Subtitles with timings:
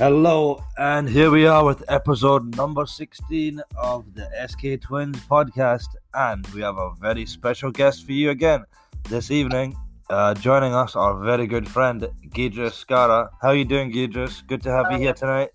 [0.00, 5.88] Hello, and here we are with episode number 16 of the SK Twins podcast.
[6.14, 8.64] And we have a very special guest for you again
[9.10, 9.76] this evening.
[10.08, 13.28] Uh, joining us, our very good friend, Giedrius Skara.
[13.42, 14.40] How are you doing, Giedrius?
[14.46, 15.50] Good to have you here tonight.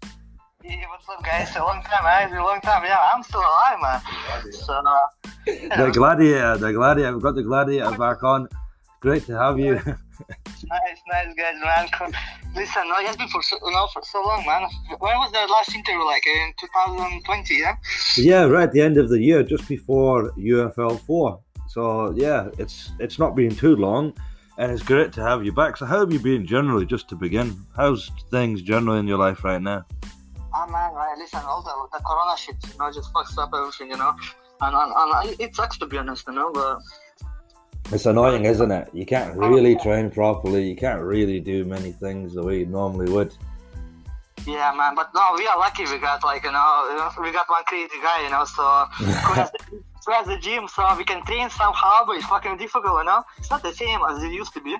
[0.63, 1.49] Yeah, what's up, guys?
[1.55, 2.25] A long time, eh?
[2.25, 2.83] It's a long time.
[2.83, 4.51] Yeah, I'm still alive, man.
[4.53, 4.97] So, uh,
[5.75, 7.13] The Gladiator, the Gladiator.
[7.13, 8.47] We've got the Gladiator back on.
[8.99, 9.81] Great to have you.
[10.69, 12.11] Nice, nice, guys, man.
[12.55, 14.67] Listen, it has been for so, you know, for so long, man.
[14.99, 16.03] When was the last interview?
[16.05, 17.75] Like in 2020, yeah?
[18.17, 21.39] yeah, right at the end of the year, just before UFL four.
[21.67, 24.13] So yeah, it's it's not been too long,
[24.57, 25.77] and it's great to have you back.
[25.77, 26.85] So how have you been generally?
[26.85, 29.85] Just to begin, how's things generally in your life right now?
[30.53, 31.17] Ah, man, right.
[31.17, 34.15] Listen, all the, the corona shit, you know, just fucks up everything, you know.
[34.61, 36.79] And, and, and it sucks to be honest, you know, but
[37.91, 38.89] It's annoying, isn't it?
[38.93, 40.67] You can't oh, really train properly.
[40.67, 43.33] You can't really do many things the way you normally would.
[44.47, 44.95] yeah, man.
[44.95, 45.83] But no, we are lucky.
[45.83, 48.43] We got like you know, we got one crazy guy, you know.
[48.45, 48.63] So
[48.97, 52.05] who has the, who has the gym, so we can train somehow.
[52.05, 53.23] But it's fucking difficult, you know.
[53.37, 54.75] It's not the same as it used to be.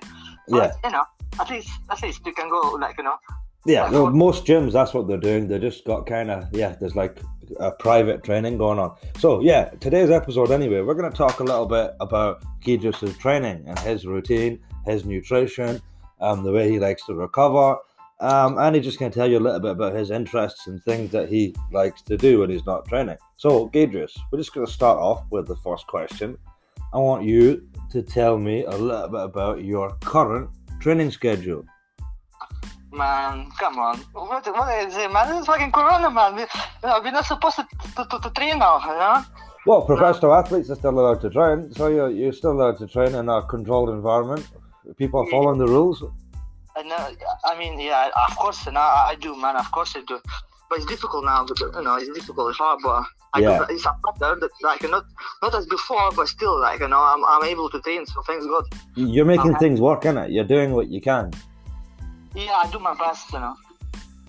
[0.48, 0.72] But, Yeah.
[0.84, 1.04] You know,
[1.38, 3.18] at least at least we can go like you know.
[3.66, 5.48] Yeah, well, most gyms that's what they're doing.
[5.48, 6.76] They just got kind of yeah.
[6.78, 7.20] There's like
[7.58, 8.96] a private training going on.
[9.18, 13.64] So yeah, today's episode anyway, we're going to talk a little bit about Giedrius' training
[13.66, 15.82] and his routine, his nutrition,
[16.20, 17.76] um, the way he likes to recover,
[18.20, 20.82] um, and he's just going to tell you a little bit about his interests and
[20.84, 23.16] things that he likes to do when he's not training.
[23.36, 26.38] So Giedrius, we're just going to start off with the first question.
[26.94, 31.64] I want you to tell me a little bit about your current training schedule.
[32.96, 33.98] Man, come on.
[34.12, 35.28] What, what is it, man?
[35.28, 36.34] This is fucking Corona, man.
[36.34, 36.46] We, you
[36.84, 39.22] know, we're not supposed to, to, to, to train now, you know?
[39.66, 43.14] Well, professional athletes are still allowed to train, so you're, you're still allowed to train
[43.14, 44.46] in a controlled environment.
[44.96, 46.02] People are following the rules.
[46.76, 47.10] And, uh,
[47.44, 49.56] I mean, yeah, of course, know, I, I do, man.
[49.56, 50.18] Of course I do.
[50.70, 51.44] But it's difficult now.
[51.44, 52.50] Because, you know, it's difficult.
[52.50, 53.02] It's hard, but
[53.34, 53.58] I Yeah.
[53.58, 54.40] do, it's a better.
[54.40, 55.04] that, Like not
[55.42, 58.06] not as before, but still, like you know, I'm, I'm able to train.
[58.06, 58.64] So thanks God.
[58.94, 59.58] You're making Okay.
[59.58, 60.32] things work, innit?
[60.32, 61.32] You're doing what you can.
[62.36, 63.56] Yeah, I do my best, you know.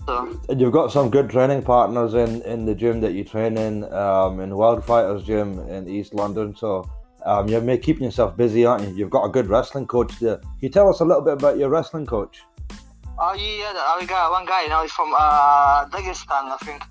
[0.06, 3.58] So And you've got some good training partners in, in the gym that you train
[3.58, 6.56] in, um, in Wild Fighters Gym in East London.
[6.56, 6.88] So
[7.26, 8.94] um, you're keeping yourself busy, aren't you?
[8.96, 10.38] You've got a good wrestling coach there.
[10.38, 12.40] Can you tell us a little bit about your wrestling coach?
[13.18, 14.62] Oh yeah, yeah, we got one guy.
[14.62, 16.82] You know, he's from uh, Dagestan, I think.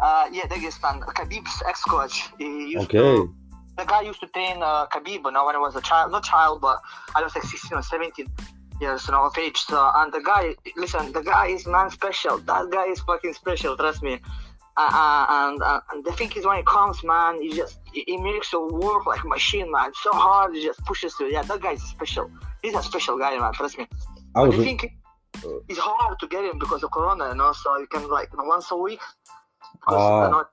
[0.00, 1.00] Uh, yeah, Dagestan.
[1.00, 2.30] Khabib's ex-coach.
[2.40, 2.86] Okay.
[2.86, 3.34] to.
[3.76, 6.12] The guy used to train uh, Khabib, you know, when I was a child.
[6.12, 6.80] Not child, but
[7.14, 8.26] I was like 16 or 17
[8.82, 9.58] years, know, of age.
[9.70, 10.44] So, and the guy,
[10.76, 12.34] listen, the guy is man special.
[12.50, 13.76] That guy is fucking special.
[13.76, 14.14] Trust me.
[14.82, 18.16] Uh, uh, and uh, and the thing is, when it comes, man, he just he,
[18.16, 19.90] makes you work like a machine, man.
[20.02, 21.26] So hard, he just pushes you.
[21.26, 22.30] Yeah, that guy is special.
[22.62, 23.52] He's a special guy, man.
[23.52, 23.86] Trust me.
[24.34, 24.80] I was think
[25.68, 27.52] it's hard to get him because of Corona, you know.
[27.52, 29.00] So you can like once a week.
[29.84, 30.24] 'Cause, Ah.
[30.24, 30.44] you know,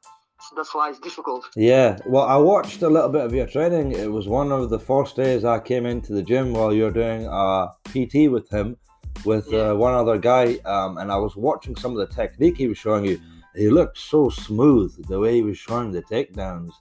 [0.56, 1.46] that's why it's difficult.
[1.56, 3.92] Yeah, well, I watched a little bit of your training.
[3.94, 6.92] It was one of the first days I came into the gym while you were
[6.92, 8.78] doing a PT with him,
[9.26, 9.72] with Yeah.
[9.72, 12.78] uh, one other guy, um, and I was watching some of the technique he was
[12.78, 13.20] showing you.
[13.56, 16.72] He looked so smooth the way he was showing the takedowns.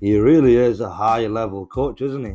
[0.00, 2.34] He really is a high level coach, isn't he?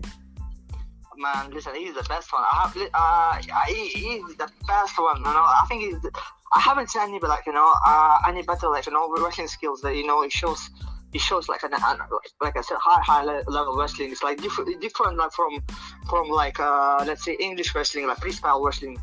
[1.18, 2.44] Man, listen, he's the best one.
[2.52, 5.18] I have, uh, he, he's the best one.
[5.20, 6.02] You know, I think he's.
[6.02, 6.12] The,
[6.56, 9.48] I haven't seen any, but like you know, uh, any better like you know wrestling
[9.48, 10.70] skills that you know it shows.
[11.14, 12.00] It shows like an, an
[12.42, 14.12] like I said, high high level wrestling.
[14.12, 15.64] It's like different, different like from
[16.10, 19.00] from like uh let's say English wrestling, like freestyle wrestling.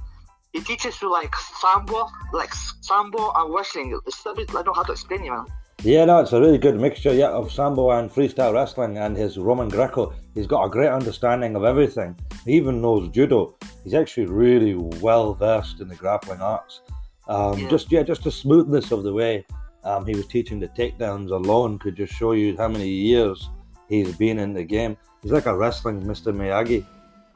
[0.53, 3.99] It teaches you like sambo, like sambo and wrestling.
[4.07, 5.47] It's a bit I don't know how to explain it, man.
[5.83, 9.39] Yeah, no, it's a really good mixture, yeah, of sambo and freestyle wrestling and his
[9.39, 10.13] Roman Greco.
[10.35, 12.19] He's got a great understanding of everything.
[12.45, 13.57] He even knows judo.
[13.85, 16.83] He's actually really well versed in the grappling arts.
[17.31, 17.69] Um, Yeah.
[17.69, 19.47] Just yeah, just the smoothness of the way
[19.85, 23.49] um, he was teaching the takedowns alone could just show you how many years
[23.89, 24.97] he's been in the game.
[25.23, 26.35] He's like a wrestling Mr.
[26.35, 26.85] Miyagi,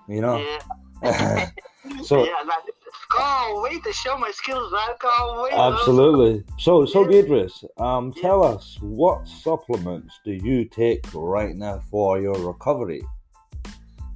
[0.09, 0.37] you know.
[1.02, 1.50] Yeah.
[2.02, 2.32] so yeah.
[3.17, 4.73] Can't wait to show my skills.
[5.00, 5.52] Can't wait.
[5.52, 6.44] Absolutely.
[6.58, 7.08] So, so Yeah.
[7.23, 8.23] Beatrice, um, Yeah.
[8.23, 13.02] tell us what supplements do you take right now for your recovery?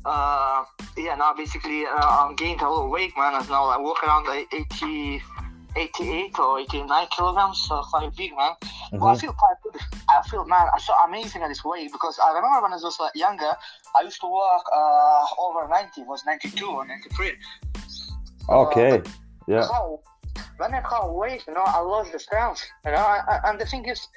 [0.04, 0.64] Uh,
[0.96, 3.34] yeah, now basically uh, I'm gaining a little weight, man.
[3.34, 5.22] I'm now like walking around like 80,
[5.76, 8.52] 88 or 89 kilograms, so quite big, man.
[8.92, 9.20] But I Mhm.
[9.20, 9.80] feel quite good.
[10.08, 12.98] I feel, man, I feel amazing at this weight because I remember when I was
[12.98, 13.56] like, younger,
[13.96, 17.36] I used to walk uh, over 90, was 92 or 93.
[18.48, 19.02] Okay.
[19.46, 19.62] Yeah.
[19.62, 20.02] So,
[20.56, 23.60] when I can't weight, you know, I lost the strength, you know, I, I, and
[23.60, 24.08] the thing is,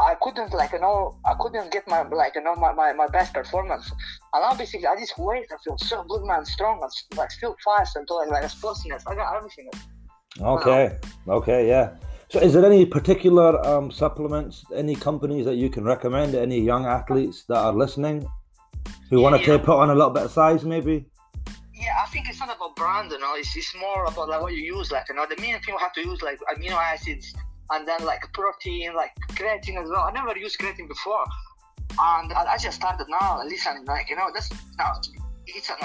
[0.00, 3.06] I couldn't like you know I couldn't get my like you know my, my, my
[3.08, 3.90] best performance.
[4.32, 7.54] And now basically at this weight I feel so good man, strong and like still
[7.62, 9.04] fast and like like explosiveness.
[9.06, 9.68] I got everything.
[10.40, 10.98] Okay.
[11.28, 11.68] Okay.
[11.68, 11.96] Yeah.
[12.28, 16.60] So, is there any particular um, supplements, any companies that you can recommend to any
[16.60, 18.28] young athletes that are listening
[19.10, 19.58] who want to Yeah.
[19.58, 21.06] put on a little bit of size, maybe?
[21.74, 23.34] Yeah, I think it's not about brand, you know.
[23.34, 25.26] It's, it's more about like what you use, like you know.
[25.26, 27.34] The main thing you have to use like amino acids
[27.70, 30.02] and then like protein, like creatine as well.
[30.02, 31.24] I never used creatine before,
[31.98, 33.42] and I, I just started now.
[33.44, 34.92] Listen, like you know, that's now
[35.46, 35.76] it's an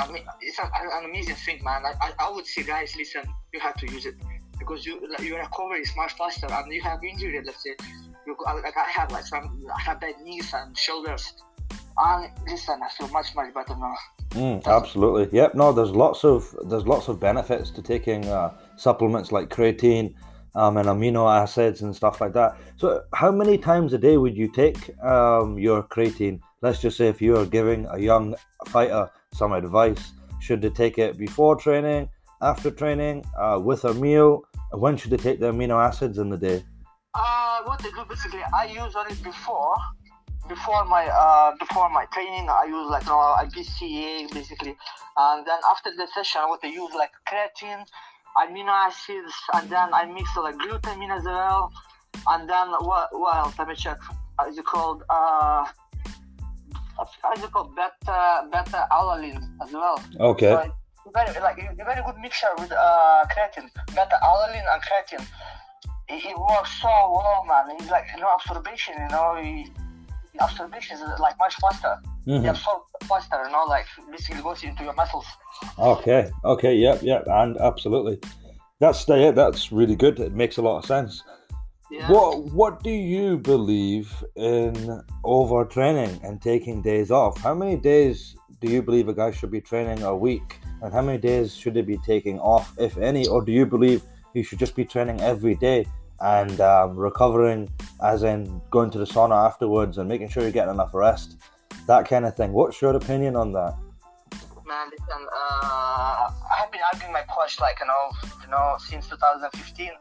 [0.41, 1.81] it's an, an amazing thing, man.
[1.86, 4.15] I, I, I would say, guys, listen, you have to use it
[4.65, 7.41] because you like, your recovery is much faster, and you have injury.
[7.45, 7.75] Let's say,
[8.25, 11.33] you, like I have like some, I have bad knees and shoulders,
[11.97, 13.95] and listen, I feel much much better now.
[14.31, 15.38] Mm, absolutely.
[15.38, 15.56] Yep.
[15.56, 20.13] No, there's lots of there's lots of benefits to taking uh, supplements like creatine
[20.56, 22.57] um, and amino acids and stuff like that.
[22.77, 26.39] So, how many times a day would you take um, your creatine?
[26.62, 28.35] Let's just say if you are giving a young
[28.67, 32.09] fighter some advice, should they take it before training,
[32.41, 34.44] after training, uh, with a meal?
[34.71, 36.63] When should they take the amino acids in the day?
[37.13, 39.75] Uh, what they do basically, I use on it before,
[40.50, 42.50] before my uh, before my training.
[42.50, 44.75] I use like a BCA basically,
[45.17, 47.85] and then after the session, what I use like creatine,
[48.38, 51.71] amino acids, and then I mix like glutamine as well,
[52.27, 53.57] and then what what else?
[53.57, 53.97] Let me check.
[54.50, 55.03] Is it called?
[55.09, 55.65] Uh,
[57.21, 57.75] how is it called?
[57.75, 60.01] Beta beta alanine as well.
[60.19, 60.51] Okay.
[60.51, 60.71] So
[61.13, 65.25] very like a very good mixture with uh, creatine, beta alanine and creatine.
[66.07, 67.75] It, it works so well, man.
[67.80, 68.96] It's like you know absorption.
[68.98, 69.69] You know, it,
[70.40, 71.98] absorption is like much faster.
[72.28, 72.50] Mhm.
[72.50, 73.44] Absorbs faster.
[73.46, 75.25] You know, like basically goes into your muscles.
[75.78, 76.30] Okay.
[76.44, 76.75] Okay.
[76.75, 77.02] Yep.
[77.04, 77.24] Yep.
[77.28, 78.19] And absolutely.
[78.80, 80.19] That's yeah, That's really good.
[80.19, 81.24] It makes a lot of sense.
[81.92, 82.12] Yeah.
[82.12, 84.74] What What do you believe in
[85.24, 87.40] overtraining and taking days off?
[87.40, 91.01] How many days do you believe a guy should be training a week, and how
[91.01, 93.27] many days should he be taking off, if any?
[93.27, 94.01] Or do you believe
[94.33, 95.85] he should just be training every day
[96.19, 97.69] and um, recovering,
[98.03, 101.38] as in going to the sauna afterwards and making sure you're getting enough rest,
[101.88, 102.53] that kind of thing?
[102.53, 103.75] What's your opinion on that?
[104.65, 109.07] Man, listen, uh, I have been arguing my coach like you know, you know, since
[109.07, 109.91] 2015.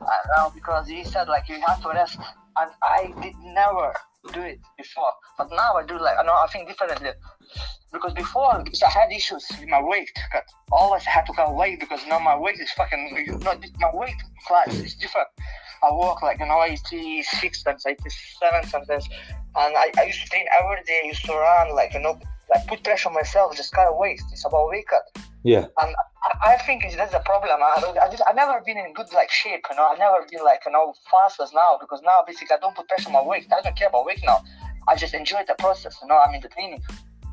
[0.00, 2.18] Uh, because he said like you have to rest,
[2.56, 3.92] and I did never
[4.32, 5.12] do it before.
[5.36, 7.10] But now I do like I know I think differently.
[7.92, 10.44] Because before because I had issues with my weight, cut.
[10.70, 14.20] always I had to cut weight because now my weight is fucking not my weight
[14.46, 15.28] class is different.
[15.82, 19.08] I walk like you know 86 times 87 sometimes,
[19.56, 21.00] and I, I used to train every day.
[21.04, 22.18] I used to run like you know
[22.54, 24.20] like put pressure on myself, just cut weight.
[24.32, 25.24] It's about weight cut.
[25.44, 25.66] Yeah.
[25.80, 27.60] And I, I think it's, that's the problem.
[27.62, 29.88] I, I, just, I never been in good like shape, you know.
[29.88, 32.88] I never been like you know fast as now because now basically I don't put
[32.88, 33.46] pressure on my weight.
[33.52, 34.42] I don't care about weight now.
[34.88, 36.18] I just enjoy the process, you know.
[36.18, 36.82] I'm in the training.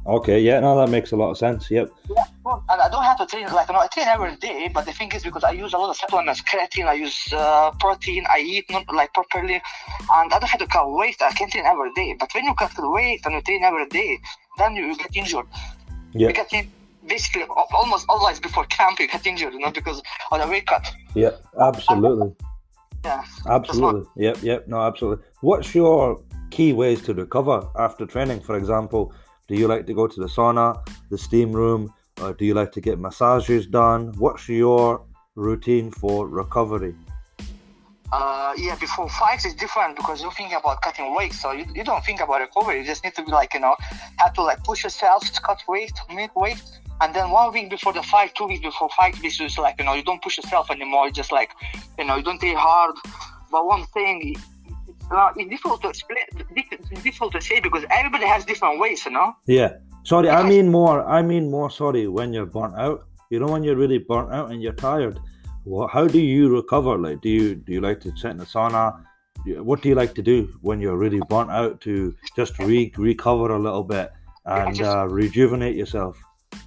[0.06, 0.40] Okay.
[0.40, 0.60] Yeah.
[0.60, 1.72] No, that makes a lot of sense.
[1.72, 1.90] Yep.
[2.10, 4.70] Yeah, well, and I don't have to train like you know I train every day,
[4.74, 7.72] but the thing is because I use a lot of supplements, creatine, I use uh,
[7.80, 11.22] protein, I eat not like properly, and I don't have to cut weight.
[11.22, 12.16] I can train every day.
[12.20, 14.20] But when you cut the weight and you train every day,
[14.58, 15.48] then you, get injured.
[16.14, 16.28] Yeah.
[16.28, 16.72] You get in,
[17.08, 20.86] basically almost always before camp you get injured, you know, because of the weight cut.
[21.16, 21.44] Yep.
[21.60, 22.36] Absolutely.
[23.04, 23.24] Yeah.
[23.48, 24.04] Absolutely.
[24.16, 24.68] Yep, yep.
[24.68, 25.24] No, absolutely.
[25.42, 28.42] What's your key ways to recover after training?
[28.42, 29.14] For example,
[29.48, 32.72] do you like to go to the sauna, the steam room, or do you like
[32.74, 34.14] to get massages done?
[34.18, 35.04] What's your
[35.36, 36.96] routine for recovery?
[38.12, 41.84] Uh, yeah, before fights is different because you think about cutting weight, so you, you
[41.84, 42.80] don't think about recovery.
[42.80, 43.76] You just need to be like, you know,
[44.18, 46.62] have to like push yourself, to cut weight, make weight,
[47.02, 49.86] and then one week before the fight, two weeks before fight, this is like, you
[49.86, 51.08] know, you don't push yourself anymore.
[51.08, 51.52] You just like,
[52.00, 52.96] you know, you don't take hard.
[53.52, 54.36] But one thing,
[55.12, 56.26] uh, it's difficult to explain,
[57.04, 59.36] difficult to say because everybody has different ways, you know.
[59.48, 59.74] Yeah.
[60.04, 61.04] Sorry, I mean more.
[61.08, 61.70] I mean more.
[61.72, 63.06] Sorry, when you're burnt out.
[63.32, 65.20] You know, when you're really burnt out and you're tired.
[65.64, 65.90] What?
[65.90, 66.98] How do you recover?
[66.98, 69.02] Like, do you do you like to sit in the sauna?
[69.46, 73.52] What do you like to do when you're really burnt out to just re- recover
[73.56, 74.12] a little bit
[74.46, 76.18] and just- uh, rejuvenate yourself?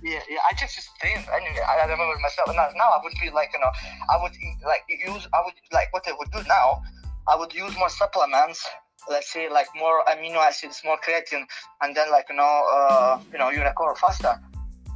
[0.02, 0.38] Yeah, yeah.
[0.50, 1.26] I just to think.
[1.28, 2.48] Anyway, I I remember myself.
[2.48, 3.70] Now, now I would be like, you know,
[4.10, 4.32] I would
[4.64, 5.26] like use.
[5.32, 6.82] I would like what I would do now.
[7.30, 8.66] I would use more supplements.
[9.08, 11.44] Let's say like more amino acids, more creatine,
[11.82, 14.34] and then like you know, uh, you know, you recover faster.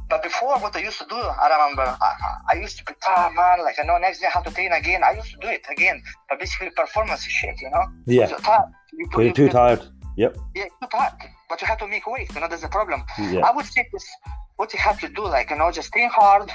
[0.09, 2.11] But before, what I used to do, I remember, I,
[2.51, 3.63] I- used to be tired, man.
[3.63, 5.01] Like I know next day I have to train again.
[5.03, 7.85] I used to do it again, but basically performance is shit, you know.
[8.05, 8.29] Yeah.
[8.29, 8.69] You're tired.
[8.93, 9.81] You put- You're too tired.
[10.17, 10.37] Yep.
[10.55, 11.13] Yeah, too tired.
[11.49, 12.29] But you have to make weight.
[12.35, 13.03] You know, that's the problem.
[13.17, 13.39] Yeah.
[13.47, 14.05] I would say this
[14.57, 16.51] what you have to do, like you know, just train hard,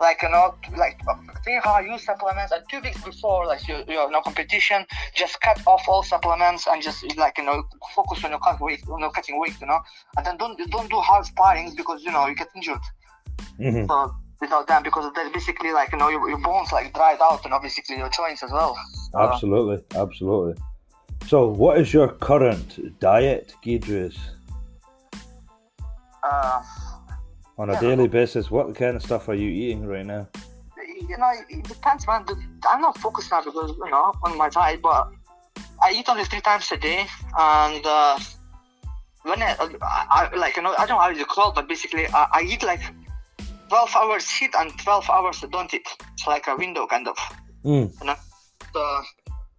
[0.00, 1.14] like you know, like uh,
[1.62, 4.84] how you supplements, and two weeks before, like your your no competition,
[5.14, 7.62] just cut off all supplements and just like you know,
[7.94, 9.80] focus on your cut weight, on your cutting weight, you know,
[10.16, 12.84] and then don't don't do hard sparring because you know you get injured.
[13.58, 17.18] hmm So without them because they're basically like you know your, your bones like dried
[17.22, 18.76] out and obviously your joints as well.
[19.14, 20.62] Absolutely, absolutely.
[21.26, 24.16] So, what is your current diet, Giedrius?
[26.22, 26.62] uh,
[27.58, 27.80] On a Yeah.
[27.80, 30.28] daily basis, what kind of stuff are you eating right now?
[31.08, 32.24] you know, it depends, man.
[32.70, 35.08] I'm not focused now because you know on my diet, but
[35.82, 37.06] I eat only three times a day,
[37.38, 38.18] and uh,
[39.22, 42.06] when I, I, I like you know I don't know how you call, but basically
[42.08, 42.82] I, I eat like
[43.68, 45.86] twelve hours eat and twelve hours don't eat.
[46.14, 47.16] It's like a window kind of,
[47.64, 48.16] Mm, you know.
[48.72, 49.02] So,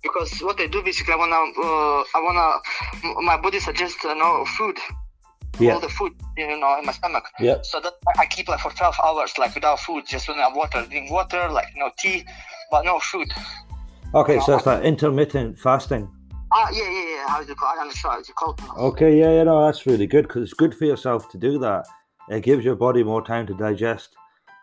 [0.04, 4.46] because what I do basically, I wanna, uh, I wanna, my body suggests you know
[4.58, 4.77] food,
[5.60, 7.26] yeah, all the food you know in my stomach.
[7.40, 10.56] yeah, So that I keep like for 12 hours, like without food, just I have
[10.56, 12.26] water, drink water, like no tea,
[12.72, 13.32] but no food.
[14.14, 16.10] Okay, so it's like intermittent fasting.
[16.52, 17.28] Ah, yeah, yeah, yeah.
[17.28, 17.78] How's it called?
[17.80, 18.62] I'm sorry, how's called?
[18.78, 21.86] Okay, yeah, you know, that's really good because it's good for yourself to do that.
[22.30, 24.16] It gives your body more time to digest.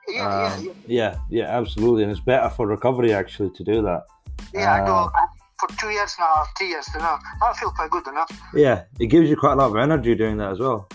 [0.09, 0.73] Yeah, yeah, Um, yeah.
[0.87, 2.03] yeah, yeah, absolutely.
[2.05, 4.05] And it's better for recovery actually to do that.
[4.53, 5.11] Yeah, I do
[5.59, 7.19] for two years now, three years, you know.
[7.43, 8.27] I feel quite good, you know.
[8.55, 10.89] Yeah, it gives you quite a lot of energy doing that as well.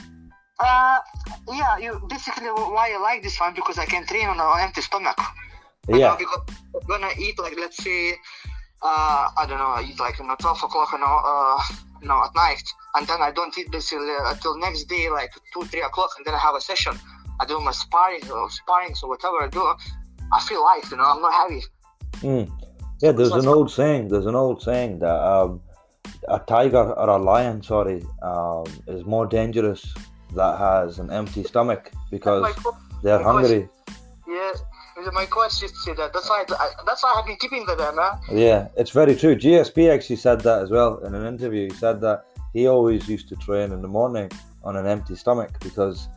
[0.60, 1.00] Uh,
[1.54, 4.82] yeah, you basically why I like this one because I can train on an empty
[4.82, 5.18] stomach.
[5.88, 6.18] You know, Yeah,
[6.86, 8.12] when I eat, like, let's say,
[8.82, 11.64] uh, I don't know, I eat like, you know, 12 o'clock, you know, uh,
[12.02, 12.64] you know, at night,
[12.96, 16.34] and then I don't eat basically until next day, like 2, 3 o'clock, and then
[16.34, 16.94] I have a session.
[17.40, 19.62] I do my sparring or sparring, so whatever I do,
[20.34, 21.64] I feel light, you know, I'm not heavy.
[22.18, 22.59] mm.
[23.02, 23.12] Yeah.
[23.12, 24.10] There's an old saying.
[24.10, 25.62] There's an old saying that um,
[26.28, 29.94] a tiger or a lion, sorry, um, is more dangerous
[30.36, 32.72] that has an empty stomach because My
[33.04, 33.70] they're my hungry.
[34.28, 34.54] Yeah,
[35.14, 36.14] my coach used to say that.
[36.14, 38.20] That's why, I, that's why I've been keeping that there, man.
[38.32, 39.36] Yeah, it's very true.
[39.36, 41.70] GSP actually said that as well in an interview.
[41.70, 44.30] He said that he always used to train in the morning
[44.64, 46.10] on an empty stomach because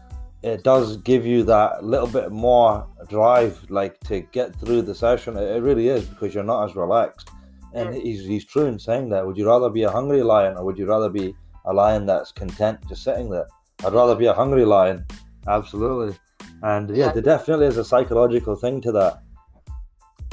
[0.43, 5.37] it does give you that little bit more drive, like to get through the session.
[5.37, 7.29] It, it really is because you're not as relaxed.
[7.75, 8.01] And Yeah.
[8.01, 9.27] he's he's true in saying that.
[9.27, 11.35] Would you rather be a hungry lion or would you rather be
[11.67, 13.47] a lion that's content just sitting there?
[13.85, 15.05] I'd rather be a hungry lion.
[15.47, 16.17] Absolutely.
[16.63, 17.13] And yeah, Yeah.
[17.13, 19.23] there definitely is a psychological thing to that.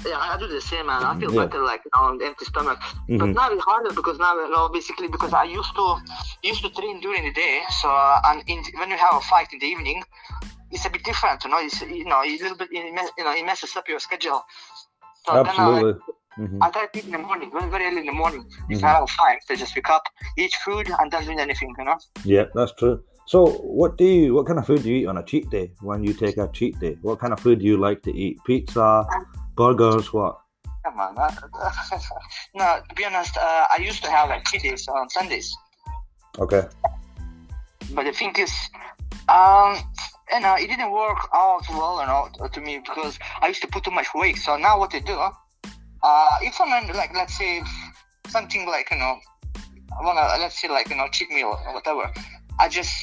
[0.05, 1.03] Yeah, I do the same, man.
[1.03, 1.45] I feel Yeah.
[1.45, 2.79] better like know, on empty stomach.
[3.07, 3.35] But Mhm.
[3.35, 5.97] now it's harder because now you know basically because I used to
[6.43, 7.61] used to train during the day.
[7.81, 10.03] So uh, and in, when you have a fight in the evening,
[10.71, 11.43] it's a bit different.
[11.43, 13.87] You know, it's you know a little bit it mess, you know it messes up
[13.87, 14.41] your schedule.
[15.25, 15.93] So Absolutely.
[16.37, 16.63] then Mhm.
[16.63, 18.45] I, I try to eat in the morning, very very early in the morning.
[18.69, 18.83] If Mhm.
[18.83, 20.03] I have a fight, I just wake up,
[20.37, 21.73] eat food, and don't do anything.
[21.77, 21.97] You know.
[22.23, 23.03] Yeah, that's true.
[23.25, 23.45] So,
[23.79, 24.33] what do you?
[24.33, 25.71] What kind of food do you eat on a cheat day?
[25.81, 28.39] When you take a cheat day, what kind of food do you like to eat?
[28.43, 29.05] Pizza,
[29.59, 30.39] burgers, what?
[30.85, 31.17] Come on.
[31.17, 31.29] Uh,
[32.55, 35.53] no, to be honest, uh, I used to have like cheat days on Sundays.
[36.39, 36.63] Okay.
[37.93, 38.53] But the thing is,
[39.27, 39.75] um,
[40.31, 43.67] you know, it didn't work out well, you know, to me because I used to
[43.67, 44.37] put too much weight.
[44.37, 47.61] So now what I do, uh, if I'm like, let's say
[48.29, 49.15] something like, you know,
[49.99, 52.09] I wanna, let's say like, you know, cheat meal or whatever,
[52.63, 52.93] I just,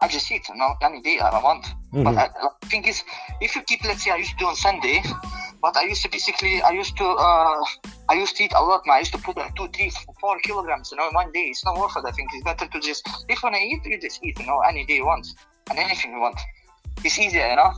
[0.00, 1.66] I just eat, you know, any day I want.
[1.92, 2.18] But Mhm.
[2.22, 2.26] I,
[2.62, 3.02] the thing is,
[3.40, 5.02] if you keep, let's say, I used to do on Sunday,
[5.64, 7.64] but I used to basically, I used to, uh,
[8.10, 8.96] I used to eat a lot, man.
[8.96, 9.90] I used to put like two, three,
[10.20, 11.44] four kilograms, you know, in one day.
[11.52, 12.04] It's not worth it.
[12.06, 14.60] I think it's better to just, if when I eat, you just eat, you know,
[14.68, 15.26] any day you want
[15.70, 16.38] and anything you want.
[17.02, 17.72] It's easier, you know.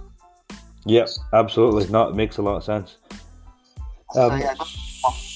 [0.86, 1.86] Yep, absolutely.
[1.86, 2.96] No, it makes a lot of sense.
[4.16, 4.42] Um,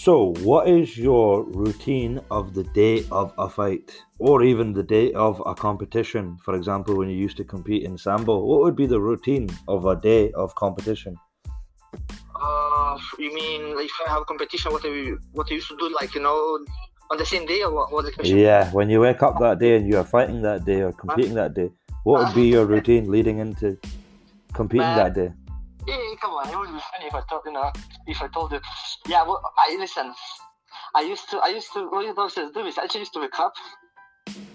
[0.02, 5.12] so, what is your routine of the day of a fight, or even the day
[5.12, 6.36] of a competition?
[6.42, 9.86] For example, when you used to compete in sambo, what would be the routine of
[9.86, 11.16] a day of competition?
[12.42, 16.14] Uh, you mean if I have competition, what I what I used to do, like
[16.14, 16.64] you know,
[17.10, 17.92] on the same day or what?
[17.92, 18.26] what?
[18.26, 21.34] Yeah, when you wake up that day and you are fighting that day or competing
[21.34, 21.70] that day,
[22.04, 23.78] what would be your routine leading into
[24.52, 25.32] competing that day?
[25.86, 27.70] Yeah, come on, it would be funny if I told you know
[28.06, 28.60] if I told you.
[29.06, 30.14] Yeah, well, I listen.
[30.94, 33.20] I used to, I used to, what used to do is I actually used to
[33.20, 33.54] wake up,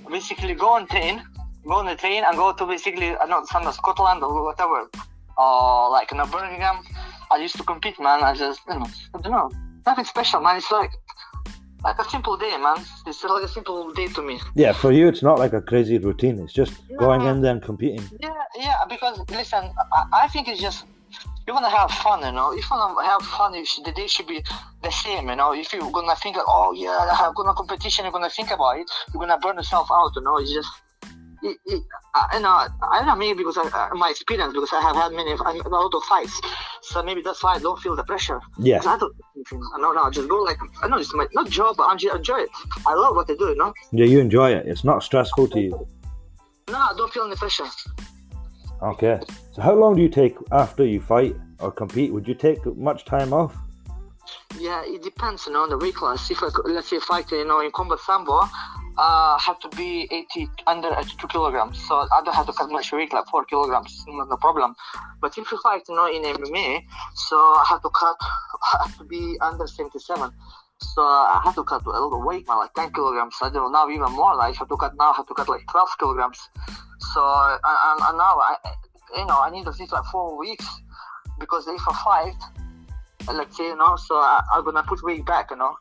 [0.10, 1.24] basically go on train,
[1.66, 4.90] go on the train and go to basically, I don't know, some Scotland or whatever,
[5.38, 6.84] or like in you know, Birmingham.
[7.32, 8.24] I used to compete, man.
[8.24, 9.52] I just, you know, I don't know,
[9.86, 10.58] nothing special, man.
[10.58, 10.92] It's like,
[11.84, 12.78] like a simple day, man.
[13.06, 14.40] It's like a simple day to me.
[14.56, 16.40] Yeah, for you, it's not like a crazy routine.
[16.40, 18.04] It's just going in there and competing.
[18.20, 20.86] Yeah, yeah, because listen, I, I think it's just
[21.48, 22.52] you wanna have fun, you know.
[22.54, 24.44] If you wanna have fun, you should, the day should be
[24.82, 25.54] the same, you know.
[25.54, 28.80] If you're gonna think, like, oh yeah, I have gonna competition, you're gonna think about
[28.80, 30.38] it, you're gonna burn yourself out, you know.
[30.38, 30.70] It's just,
[31.46, 31.84] it, it,
[32.14, 32.50] I, you know,
[32.92, 35.70] I don't know, maybe because I, uh, my experience, because I have had many, a
[35.70, 36.40] lot of fights,
[36.82, 38.40] so maybe that's why I don't feel the pressure.
[38.58, 39.14] Yeah, I don't,
[39.80, 42.40] no, no, just go like, I know it's my not job, but I enjoy- enjoy
[42.40, 42.50] it.
[42.86, 43.74] I love what I do, you know.
[43.92, 44.66] yeah, you enjoy it.
[44.66, 45.88] It's not stressful to you.
[46.70, 47.66] No, I don't feel any pressure.
[48.82, 49.20] Okay.
[49.54, 53.06] So how long do you take after you fight or compete, would you take much
[53.06, 53.56] time off?
[54.60, 56.30] Yeah, it depends, you know, on the weight class.
[56.32, 58.42] If I, let's say fight, you know, in combat sambo,
[58.98, 61.78] uh, have to be 80 under 82 kilograms.
[61.88, 64.76] So I don't have to cut much weight, like four kilograms, not no problem.
[65.22, 66.84] But if you fight, you know, in MMA,
[67.16, 68.16] so I have to cut,
[68.74, 70.32] I have to be under 77.
[70.80, 73.36] So I have to cut a little weight, man, like 10 kilograms.
[73.42, 74.36] I don't know now even more.
[74.36, 76.40] Like I have to cut now, I have to cut like 12 kilograms.
[77.14, 78.56] So and, and now I,
[79.16, 80.68] you know, I need at least like four weeks
[81.40, 85.52] because if I fight, let's say, you know, so I, I'm gonna put weight back,
[85.52, 85.76] you know,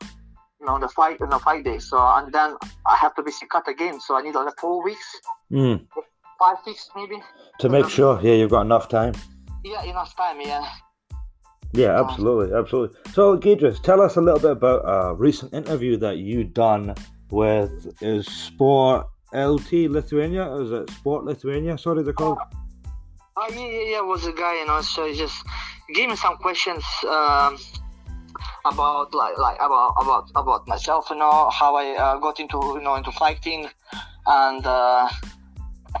[0.59, 1.89] you know, the fight, in the fight days.
[1.89, 3.99] So and then I have to basically cut again.
[3.99, 5.21] So I need like four weeks,
[5.51, 5.85] Mm.
[6.39, 7.21] five weeks maybe.
[7.59, 9.13] To make sure, yeah, you've got enough time.
[9.63, 10.41] Yeah, enough time.
[10.41, 10.65] Yeah.
[11.73, 12.97] Yeah, absolutely, absolutely.
[13.11, 16.95] So, Giedrius, tell us a little bit about a recent interview that you done
[17.31, 20.49] with is Sport LT Lithuania.
[20.55, 21.77] Is it Sport Lithuania?
[21.77, 22.37] Sorry, they're called.
[23.35, 24.01] Oh yeah, yeah, yeah.
[24.01, 24.79] Was a guy, you know.
[24.81, 25.43] So he just
[25.93, 27.57] gave me some questions um,
[28.65, 32.81] about like like about about about myself, you know, how I uh, got into you
[32.81, 33.69] know into fighting,
[34.25, 35.09] and uh,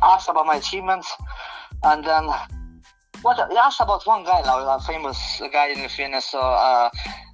[0.03, 1.11] asked about my achievements,
[1.83, 2.29] and then
[3.21, 6.21] what he asked about one guy now, a famous guy in Lithuania.
[6.21, 6.89] So uh,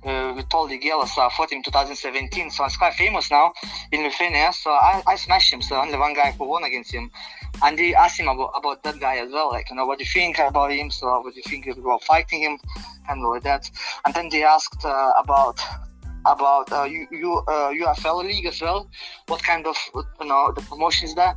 [0.06, 2.50] uh, we told the girl, so I fought him 2017.
[2.50, 3.52] So it's quite famous now
[3.92, 4.54] in Lithuania.
[4.54, 5.62] So I, I smashed him.
[5.62, 7.12] So only one guy who won against him.
[7.64, 10.06] And they asked him about, about that guy as well, like, you know, what do
[10.06, 10.90] you think about him?
[10.90, 12.58] So what do you think about fighting him?
[13.44, 13.70] That.
[14.06, 15.60] And then they asked uh, about
[16.26, 18.90] about uh, you, you uh, UFL league as well.
[19.28, 21.36] What kind of you know the promotions there?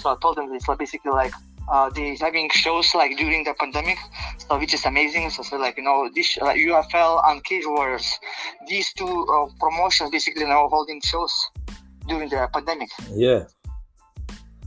[0.00, 1.32] So I told them it's like basically like
[1.68, 3.98] uh, they having shows like during the pandemic,
[4.38, 5.30] so which is amazing.
[5.30, 8.18] So, like you know this like UFL and Cage Warriors,
[8.68, 11.32] these two uh, promotions basically know holding shows
[12.06, 12.90] during the pandemic.
[13.12, 13.44] Yeah.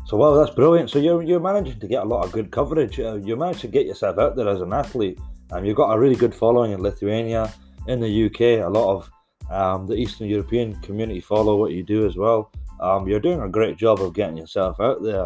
[0.06, 0.90] So, wow, that's brilliant.
[0.90, 3.00] So, you're, you're managing to get a lot of good coverage.
[3.00, 5.20] Uh, you managed to get yourself out there as an athlete.
[5.52, 7.52] Um, you've got a really good following in Lithuania,
[7.88, 8.66] in the UK.
[8.66, 9.12] A lot of
[9.50, 12.52] um, the Eastern European community follow what you do as well.
[12.80, 15.26] Um, you're doing a great job of getting yourself out there.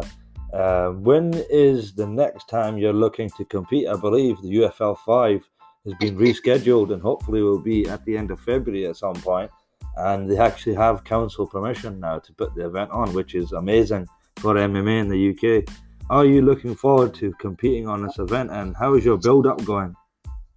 [0.52, 3.88] Uh, when is the next time you're looking to compete?
[3.88, 5.48] I believe the UFL 5
[5.84, 9.50] has been rescheduled and hopefully will be at the end of February at some point.
[9.96, 14.08] And they actually have council permission now to put the event on, which is amazing
[14.36, 15.74] for MMA in the UK.
[16.10, 19.64] Are you looking forward to competing on this event and how is your build up
[19.64, 19.94] going?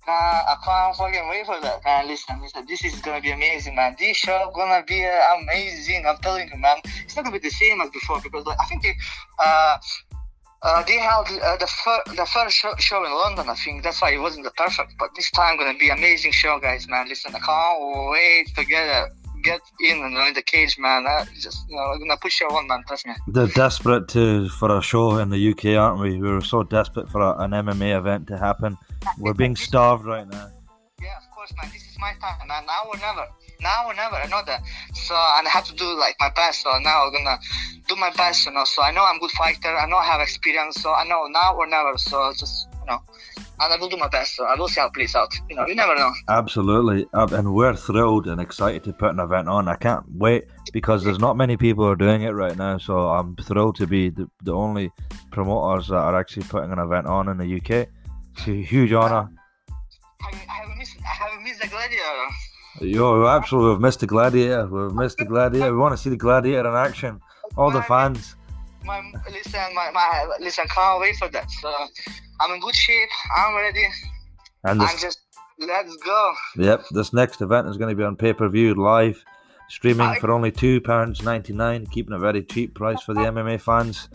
[0.07, 2.07] Uh, I can't fucking wait for that, man.
[2.07, 3.93] Listen, listen, this is gonna be amazing, man.
[3.99, 6.05] This show gonna be uh, amazing.
[6.07, 6.77] I'm telling you, man.
[7.03, 8.93] It's not gonna be the same as before because like, I think they,
[9.43, 9.77] uh,
[10.63, 13.49] uh, they held uh, the, fir- the first show, show in London.
[13.49, 14.93] I think that's why it wasn't the perfect.
[14.97, 17.09] But this time gonna be amazing show, guys, man.
[17.09, 19.07] Listen, I can't wait to get uh,
[19.43, 21.05] get in and in the cage, man.
[21.07, 22.83] I just you know, I'm gonna push you on, man.
[22.87, 23.13] Trust me.
[23.27, 26.19] They're desperate to for a show in the UK, aren't we?
[26.19, 28.77] We were so desperate for a, an MMA event to happen.
[29.17, 30.49] We're being starved right now.
[31.01, 31.71] Yeah, of course, man.
[31.71, 32.65] This is my time, man.
[32.65, 33.25] Now or never.
[33.61, 34.15] Now or never.
[34.15, 34.61] I know that.
[34.93, 36.63] So and I have to do like my best.
[36.63, 37.37] So now I'm gonna
[37.87, 38.63] do my best, you know.
[38.65, 39.75] So I know I'm a good fighter.
[39.75, 40.81] I know I have experience.
[40.81, 41.97] So I know now or never.
[41.97, 43.01] So just you know,
[43.59, 44.35] and I will do my best.
[44.35, 45.33] So I will see how it plays out.
[45.49, 46.11] You know, you never know.
[46.29, 49.67] Absolutely, and we're thrilled and excited to put an event on.
[49.67, 52.77] I can't wait because there's not many people who are doing it right now.
[52.77, 54.91] So I'm thrilled to be the, the only
[55.31, 57.87] promoters that are actually putting an event on in the UK.
[58.37, 59.29] It's a huge honour.
[60.21, 60.97] I, I haven't missed.
[60.99, 62.27] I haven't missed the gladiator.
[62.81, 64.67] Yo, absolutely, we've missed the gladiator.
[64.67, 65.71] We've missed the gladiator.
[65.71, 67.19] We want to see the gladiator in action.
[67.57, 68.35] All the fans.
[68.87, 70.65] My listen, my, my listen.
[70.69, 71.51] Can't wait for that.
[71.51, 71.73] So
[72.39, 73.09] I'm in good shape.
[73.37, 73.85] I'm ready.
[74.63, 75.19] And I'm just
[75.59, 76.33] let's go.
[76.55, 79.21] yep, this next event is going to be on pay per view live,
[79.67, 83.59] streaming for only two pounds ninety nine, keeping a very cheap price for the MMA
[83.59, 84.07] fans.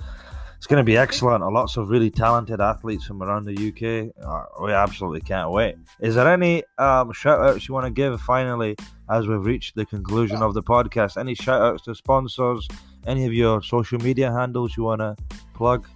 [0.57, 1.45] It's going to be excellent.
[1.53, 4.15] Lots of really talented athletes from around the UK.
[4.25, 5.75] Uh, we absolutely can't wait.
[6.01, 8.77] Is there any um, shout outs you want to give finally
[9.11, 11.19] as we've reached the conclusion of the podcast?
[11.19, 12.69] Any shout outs to sponsors?
[13.07, 15.17] Any of your social media handles you want to
[15.55, 15.87] plug?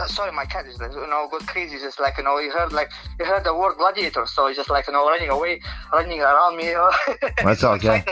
[0.00, 1.78] uh, sorry, my cat is like, you know got crazy.
[1.78, 4.70] Just like you know, he heard like he heard the word gladiator, so he's just
[4.70, 5.60] like you know running away,
[5.92, 6.68] running around me.
[6.68, 6.90] You know?
[7.44, 8.04] That's okay.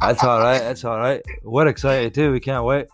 [0.00, 0.58] That's all right.
[0.58, 1.22] That's all right.
[1.42, 2.32] We're excited too.
[2.32, 2.86] We can't wait.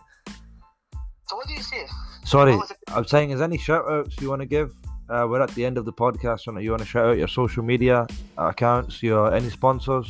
[1.27, 1.85] So what do you say?
[2.25, 2.77] Sorry, What was it?
[2.87, 4.73] I'm saying, is any shout outs you want to give?
[5.09, 6.41] Uh, we're at the end of the podcast.
[6.41, 10.07] So you want to shout out your social media accounts, your any sponsors?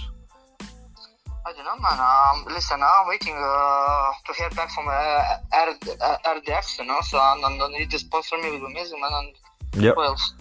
[1.64, 2.00] I don't know, man.
[2.00, 7.00] Um, listen, I'm waiting uh, to hear back from uh, R- uh, RDX, you know.
[7.04, 9.12] So and, and, and he just sponsor me with amazing, man.
[9.14, 9.96] And Yep.
[9.96, 10.34] what else?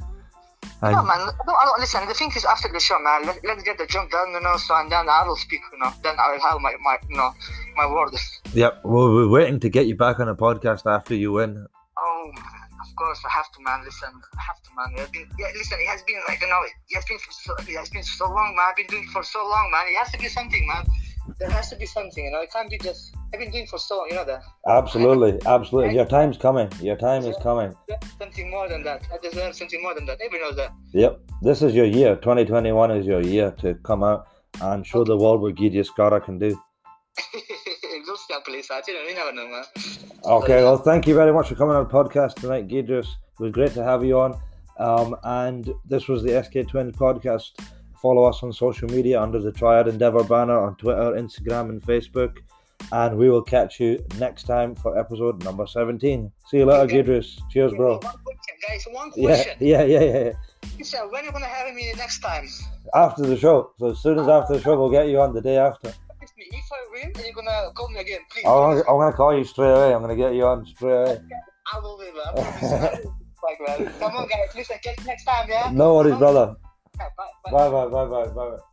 [0.82, 1.20] And No, man.
[1.20, 3.24] I don't, I don't, listen, the thing is after the show, man.
[3.24, 4.56] Let, let's get the jump done, you know.
[4.56, 5.92] So and then I will speak, you know.
[6.02, 7.30] Then I will have my, my you know,
[7.76, 8.14] my word.
[8.52, 8.80] Yep.
[8.82, 11.66] Well, we're waiting to get you back on the podcast after you win.
[11.98, 12.32] Oh,
[12.82, 13.85] of course, I have to, man.
[13.85, 15.08] Listen, I have to, man.
[15.12, 17.78] Been, yeah, listen, it has been like you know, it has been for so, it
[17.78, 18.66] has been so long, man.
[18.70, 19.87] I've been doing it for so long, man.
[19.87, 20.85] It has to be something, man.
[21.38, 22.40] There has to be something, you know.
[22.40, 23.14] It can't be just.
[23.32, 24.42] I've been doing for so long, you know that.
[24.68, 25.94] Absolutely, absolutely.
[25.94, 26.70] Your time's coming.
[26.80, 27.74] Your time is coming.
[28.18, 29.02] Something more than that.
[29.12, 30.18] I deserve something more than that.
[30.24, 30.72] Everyone knows that.
[30.92, 31.20] Yep.
[31.40, 32.16] This is your year.
[32.16, 34.26] 2021 is your year to come out
[34.61, 36.61] and show the world what Gideon Scotta can do.
[38.06, 39.64] Those police, I didn't you never know, man.
[40.24, 43.06] Okay, well, thank you very much for coming on the podcast tonight, Giedrius.
[43.06, 44.38] It was great to have you on.
[44.78, 47.50] Um, and this was the SK Twins podcast.
[48.02, 52.38] Follow us on social media under the Triad Endeavour banner on Twitter, Instagram, and Facebook.
[52.90, 56.32] And we will catch you next time for episode number 17.
[56.48, 57.04] See you later, Okay.
[57.04, 57.40] Giedrius.
[57.48, 57.92] Cheers, bro.
[57.92, 58.84] One question, guys.
[58.90, 59.56] One question.
[59.60, 60.24] yeah, yeah, yeah.
[60.24, 60.32] yeah.
[60.76, 62.48] Listen, when are you gonna have me next time?
[62.92, 63.70] After the show.
[63.78, 64.40] So as soon as ah.
[64.40, 65.94] after the show, we'll get you on the day after.
[66.20, 66.30] If
[66.72, 68.44] I win, then you're gonna call me again, please.
[68.44, 69.94] I'm gonna, I'm gonna call you straight away.
[69.94, 71.20] I'm gonna get you on straight away.
[71.72, 72.22] I will be, man.
[72.26, 73.14] I promise you, I will.
[73.42, 73.92] Like, man.
[74.00, 74.54] Come on, guys.
[74.56, 75.70] Listen, catch you next time, yeah?
[75.72, 76.56] No worries, brother.
[77.16, 78.50] Bye, bye, bye, bye, bye.
[78.50, 78.71] vai.